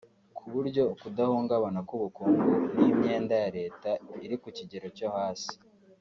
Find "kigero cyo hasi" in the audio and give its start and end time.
4.57-5.53